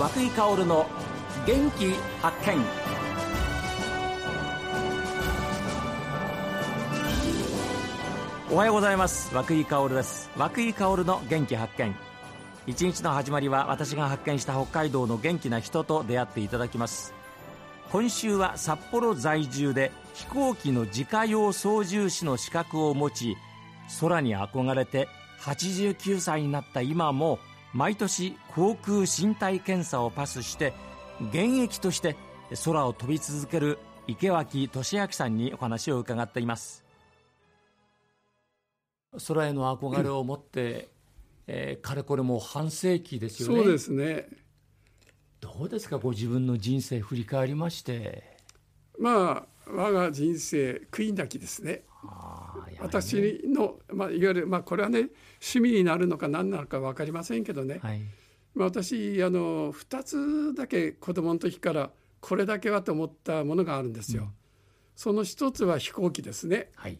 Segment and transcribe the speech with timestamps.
[0.00, 0.86] 和井薫の
[1.46, 1.90] 元気
[2.22, 2.56] 発見。
[8.50, 9.34] おはようございます。
[9.34, 10.30] 和井薫です。
[10.38, 11.94] 和久井薫の元気発見。
[12.66, 17.12] 一日の始まりは私が発見した北海道の元気な人と出会っていただきます。
[17.92, 23.36] 今週は札幌在住で飛行機の自家用操縦士の資格を持ち
[24.00, 25.08] 空に憧れて
[25.42, 27.38] 89歳になった今も
[27.72, 30.72] 毎年航空身体検査をパスして
[31.20, 32.16] 現役として
[32.64, 36.84] 空を飛び続ける池脇俊明さんにお話を伺っています。
[39.26, 40.88] 空への憧れを持って、
[41.46, 43.56] えー、かれこれもう半世紀ですよね。
[43.56, 44.28] そうですね。
[45.40, 48.38] どうですかご自分の人生振り返りまして。
[48.98, 51.84] まあ我が人生悔いなきですね
[52.80, 55.10] 私の、まあ、いわゆる、まあ、これはね
[55.40, 58.00] 趣味になるのか何なのか分かりませんけどね、はい、
[58.54, 61.90] まあ、私あの2つだけ子供の時から
[62.20, 64.24] これだけはと思ったものがあるんですよ。
[64.24, 64.28] うん、
[64.94, 66.98] その一つは飛行機ですね、はい、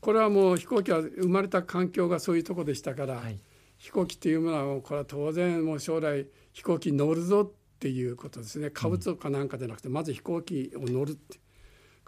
[0.00, 3.38] これはもう飛行機は生まれた環境がそういうとこでしたから、はい、
[3.78, 8.70] 飛行機っていうものはこれは当然もう将来飛行機に乗るぞっていうことですね。
[8.70, 11.40] 買うとかなんかじゃなくて、まず飛行機を乗るって。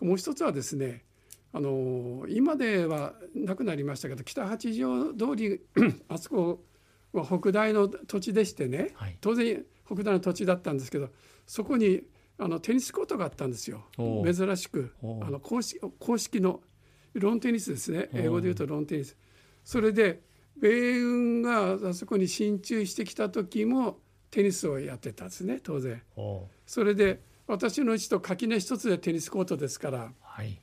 [0.01, 1.05] もう一つはですね
[1.57, 5.61] あの今ではなくなりましたけど北八条通り
[6.09, 6.65] あそこ
[7.13, 11.11] は北大の土地でしてね、はい、当然北大の土地だったんですけど
[11.47, 12.03] そこに
[12.39, 13.85] あのテニスコートがあったんですよ。
[13.97, 14.93] 珍しく。
[15.01, 16.61] あの公式公式の
[17.13, 18.09] ロンテニスですね。
[18.13, 19.17] 英語で言うとロンテニス。
[19.63, 20.21] それで
[20.57, 23.99] 米軍があそこに進駐してきた時も
[24.33, 26.03] テニスをやってたんですね当然。
[26.67, 30.61] それで私のうちと垣根一つでテニスコートですから、はい、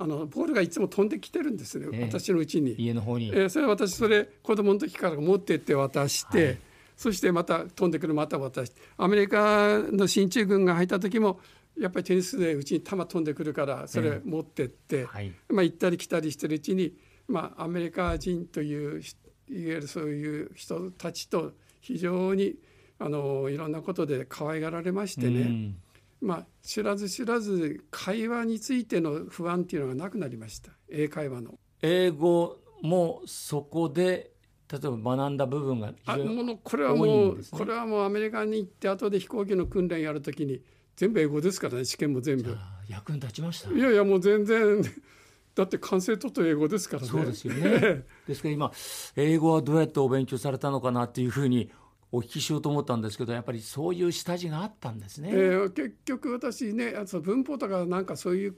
[0.00, 2.74] あのボールがいつも飛んできてるんですね、えー、私のうちに。
[2.78, 6.58] 家の方に、えー、それ私それ子供の時から持ってって渡して、はい、
[6.96, 11.38] そしてまた飛んでくるまた渡してアメリカの進駐軍が入った時も
[11.78, 16.94] やっぱりテニスでうちに球飛んでくるからそれ持ってって、えーはい、まあ、行ったり来たりしてるうちに、
[17.28, 19.04] まあ、アメリカ人といういわ
[19.50, 21.52] ゆるそういう人たちと
[21.82, 22.54] 非常に
[22.98, 25.76] あのいろんなことで可愛がられましてね、うん
[26.20, 31.58] まあ、知らず知らず会話についての不安っていうのがなくなりました英会話の。
[31.82, 34.32] 英語もそこで
[34.70, 40.62] 例えば学んだ部分が非常に、これはもう、ね、これはもうアメリカに行って後で飛行機の訓練やるときに
[40.94, 42.56] 全部英語ですからね試験も全部。
[42.88, 44.82] 役に立ちましたいやいやもう全然
[45.54, 47.08] だって完成とと英語ですからね。
[47.08, 48.04] そうですよね。
[48.28, 48.72] ですから今
[49.16, 51.70] 英語はどうやってお勉強されたのかなっていうふうに
[52.12, 55.30] お聞きしようと思ったんですけどやっぱりそういう下地があったんですね。
[55.32, 58.56] えー、結局私ね文法とかなんかそういう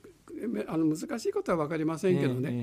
[0.69, 2.55] あの難しいことは分かりませんけどね、え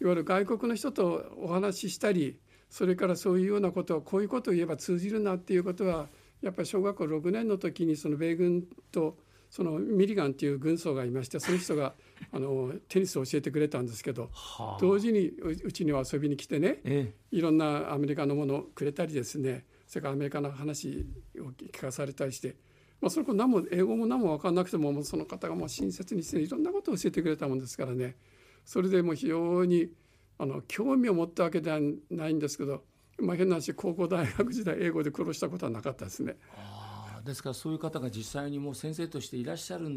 [0.00, 2.38] ー、いわゆる外国の人とお話ししたり
[2.70, 6.08] それからそういうようなことをこういうことを言えば通じるなっていうことは
[6.40, 9.18] やっぱり小学校6年の時にその米軍と
[9.50, 11.94] そのミリガンっていう軍曹がいましてその人が
[12.32, 21.06] あのテニスを教えてくれたんですけど、はあ、同時にうちには遊びに来てね、ええ、いろんなアメリカのものをくれたりですねそれからアメリカの話
[21.38, 22.56] を聞かされたりして、
[22.98, 28.16] まあ、それこそ何も英語も何も分かんなくてもその方がもう親切にしていろんなことを教えてくれたもんですからね
[28.64, 29.90] それでもう非常に
[30.38, 31.78] あの興味を持ったわけでは
[32.10, 32.84] ないんですけど、
[33.18, 36.36] まあ、変な話高校大学時代英語で苦労したことはなかったですね。
[36.56, 39.90] あですからそういう方が実際にもう先生としていらっしゃる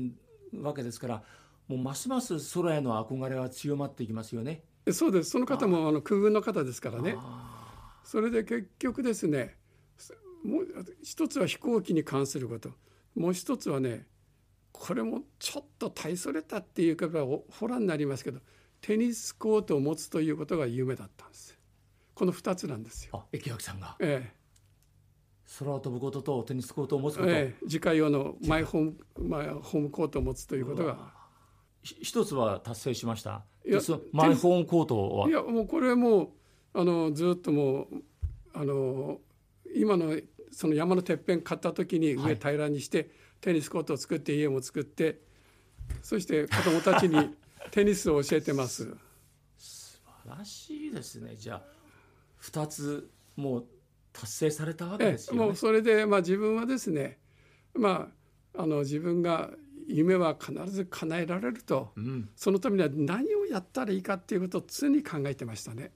[0.62, 1.24] わけですから
[1.70, 4.62] もうますます空への憧れは強まっていきますよね。
[4.92, 7.16] そうですその方もあの空軍の方ですからね。
[8.04, 9.56] それで結局ですね
[10.44, 10.68] もう
[11.04, 12.70] 一つは飛行機に関すること。
[13.16, 14.08] もう一つはね
[14.72, 18.40] これもちょっと大それたっていうかホラーになりますけど
[18.82, 21.58] テニスコートを持つということが夢だったんです。
[22.14, 23.26] この2つなんですよ。
[23.32, 24.34] 駅脇さんが、ええ、
[25.60, 31.14] 空を飛ぶこととテニスコートを持つこと、ええ、自家用のマイホームマイホームコートを持つということが。
[31.84, 33.46] 一つは達成しました？
[33.64, 33.80] いや
[34.12, 35.30] マイホームコートは？
[35.30, 36.34] いやもうこれも
[36.74, 37.88] あのずっともう
[38.54, 39.20] あの
[39.74, 40.18] 今の
[40.52, 43.10] その山のてっぺん買った時に上平らにして、はい、
[43.42, 45.20] テニスコートを作って家も作って
[46.02, 47.36] そして子どもたちに
[47.72, 48.96] テニスを教えてます。
[49.58, 51.64] 素晴らしいですねじゃあ
[52.42, 53.66] 2つもう
[54.14, 55.46] 達成されたわけですよね。
[55.46, 57.20] もうそれで、まあ、自分はですね、
[57.74, 58.10] ま
[58.56, 59.52] あ、あの自分が
[59.88, 65.92] 夢は必ず叶えられると、うん、そのためには何をやったらいいかっていうことを常に考えてましたね。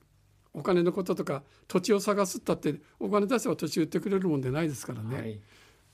[0.59, 5.17] お金のこととか土地を探すったってお金出せば土地売ってくれるもんでないですからね。
[5.17, 5.39] はい、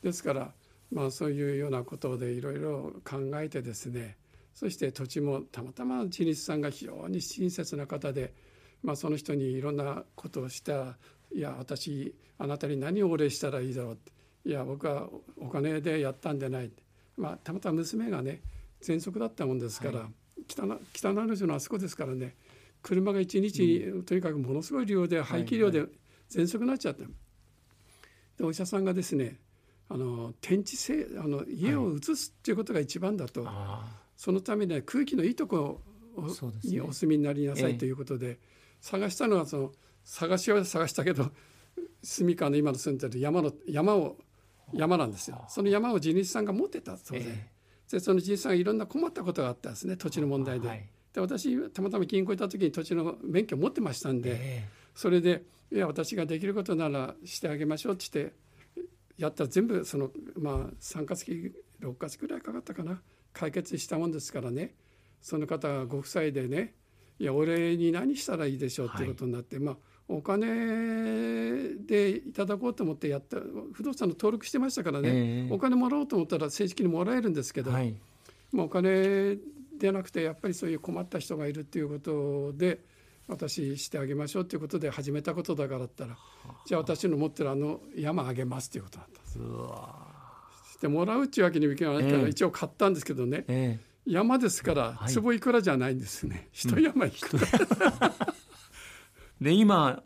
[0.02, 0.52] ですから
[0.92, 4.18] まあそういうようなことでいろいろ考えてですね。
[4.54, 8.34] そして土地もたまたま地主さんが非常に親切な方で、
[8.82, 10.98] まあ、その人にいろんなことをした。
[11.34, 14.16] いや私あなたに何をお礼したらいいだろうって。
[14.46, 16.70] いや僕はお金でやったんじゃない、
[17.18, 18.42] まあ、たまたま娘がね
[18.82, 20.10] 喘息だったもんですから、はい、
[20.48, 20.64] 北
[20.94, 22.36] 北長野のあそこですからね
[22.86, 25.86] 車が一日、うん、とにかくものすごい量で排気量で
[26.30, 29.40] 喘息になっちゃった、はいはい、でお医者さんがですね
[29.90, 35.82] あの天地性あの家を移すっていうことが一番だと、はい、そのためには空気のいいとこ
[36.64, 38.40] にお住みになりなさいということで、
[38.80, 39.72] 探したのはその
[40.06, 41.30] 探しは探したけど
[42.02, 44.18] 住川の今の住んでる山の山を
[44.74, 45.44] 山なんですよ。
[45.50, 47.26] その山を地主さんが持ってたそうで,、
[47.92, 50.68] でその地主さんがいろんな困ったことがあったんですね土地の問題で。
[50.68, 58.36] はい、で私たまたま銀行行った時に土地の免許を持ってましたんで、それでいや私ができることならしてあげましょうって言って
[59.18, 63.02] やったら全部そのまあ3か月6か月ぐらいかかったかな。
[63.32, 64.74] 解決したもんですからね。
[65.22, 66.74] その方がご夫妻でね
[67.18, 69.06] いや俺に何したらいいでしょうってい。
[69.06, 69.78] うことになって、はい、まあ
[70.10, 73.38] お金でいただこうと思ってやった
[73.72, 77.96] 不動産の登録してましたからね、えー、お金もらおうと思ったら正式にもらえるんですけど、はい、
[78.52, 79.38] まあ、お金
[79.78, 82.80] でなくてやっぱりそういう困った人がいるっていうことで
[83.28, 86.18] 私してあげましょうっていうことで始めたことだからったら
[86.66, 89.40] じゃあ私の持ってるあの山あげますっていうことだったんです。
[90.76, 97.48] してもらうっていうわけにもいかないから、一応買ったんですけどね、えー、山ですから坪いくらじゃないんですね、一山いくら。
[99.42, 100.04] で今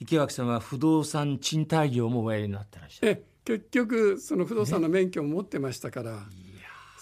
[0.00, 3.24] 池脇さんは不動産賃貸業もおやりになってらっしゃる。
[3.44, 6.18] 結局その不動産の免許を持ってましたから、ね、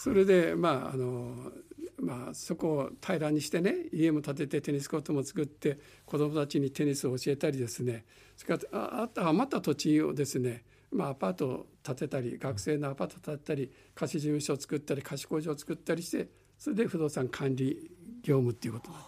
[0.03, 1.53] それでまああの
[2.01, 8.07] まあ、そこを平らにしてね家も建ててテニスコートも作って子どもたちにテニスを教えたりですね。
[8.35, 17.91] それからあった余った土地をですね、まあ、アパートを建てたり学生のアパートを建てたり貸し事務所を作ったり貸し工場を作ったりしてそれで不動産管理
[18.23, 19.05] 業務っていうことになっ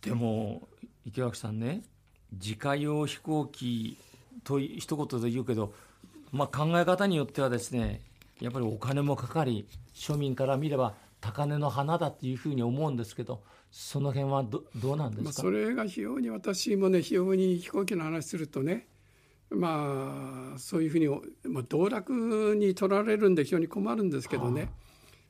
[0.00, 0.68] てでも
[1.04, 1.82] 池脇さんね
[2.30, 3.98] 自家用飛行機
[4.44, 5.74] と一言で言うけど、
[6.30, 8.02] まあ、考え方によってはですね
[8.40, 18.86] やっぱりお金もかかり庶民から見れば高値の花だっていうふうに思うんですけどその辺はどどうなんですか、まあ、それが非常に私もね非常に飛行機の話するとね
[19.50, 21.08] まあそういうふうに、
[21.44, 24.70] まあ、道楽に取られるんで非常に困るんですけどね、はあ、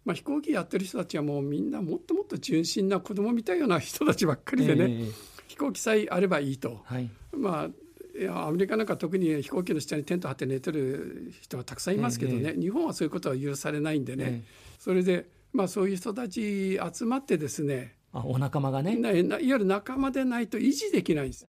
[0.07, 5.13] まあ、飛行機やってる人たちはもうみんなもっともっと純真な子供みたいような人たちばっかりでね、えー、
[5.47, 7.69] 飛行機さえあればいいと、はい、まあ
[8.19, 17.95] いやアメリカなんか特に飛行機の下にテント張って寝てる人はたくさんいますけどね、えー、日本はそういうことは許されないんでね、えー、それでまあそういう人たち集まってですね。
[18.13, 18.99] あお仲間がね。
[18.99, 21.47] いわゆる仲間でないと維持できないんです。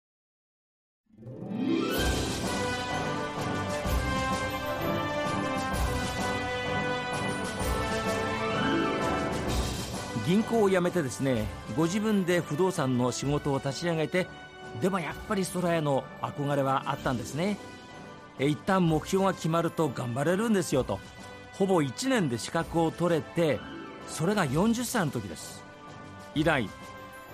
[10.27, 11.45] 銀行を辞めてですね
[11.75, 14.27] ご自分で不動産の仕事を立ち上げて
[14.81, 17.57] でもやっぱり空への憧れはあったんですね。
[18.39, 20.99] 一旦目標が決まると頑張れるんですよと。
[21.53, 23.59] ほぼ1年で資格を取れて
[24.07, 25.63] それが40歳の時です。
[26.35, 26.69] 以来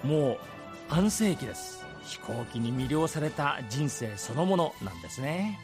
[0.04, 0.38] もう
[0.90, 1.86] 安静期です。
[2.04, 5.60] 飛行機に魅了された人生そのものなんですね。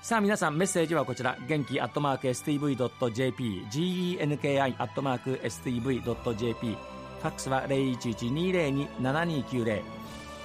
[0.00, 1.36] さあ皆さんメッセージはこちら。
[1.46, 6.76] 元気アットマーク STV.jp genki アットマーク STV.jp
[7.20, 9.82] ファックスは0112027290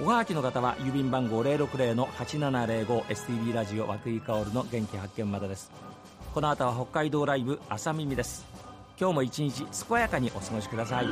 [0.02, 5.72] おはがきの方は郵便番号 060-8705STB ラジオ和久井薫の元気発見までです。
[6.34, 8.44] この後は北海道ライブ朝耳です。
[9.00, 11.06] 今日も一日健やかにお過ごしください。